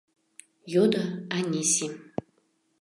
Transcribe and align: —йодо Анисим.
—йодо 0.73 1.03
Анисим. 1.37 1.93